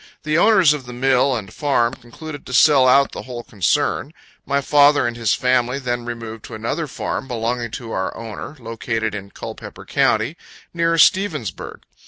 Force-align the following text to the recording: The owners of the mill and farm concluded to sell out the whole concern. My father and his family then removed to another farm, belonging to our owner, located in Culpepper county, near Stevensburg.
The 0.23 0.35
owners 0.35 0.73
of 0.73 0.87
the 0.87 0.93
mill 0.93 1.35
and 1.35 1.53
farm 1.53 1.93
concluded 1.93 2.43
to 2.47 2.53
sell 2.53 2.87
out 2.87 3.11
the 3.11 3.21
whole 3.21 3.43
concern. 3.43 4.13
My 4.47 4.59
father 4.59 5.05
and 5.05 5.15
his 5.15 5.35
family 5.35 5.77
then 5.77 6.05
removed 6.05 6.43
to 6.45 6.55
another 6.55 6.87
farm, 6.87 7.27
belonging 7.27 7.69
to 7.77 7.91
our 7.91 8.11
owner, 8.17 8.55
located 8.59 9.13
in 9.13 9.29
Culpepper 9.29 9.85
county, 9.85 10.37
near 10.73 10.97
Stevensburg. 10.97 11.81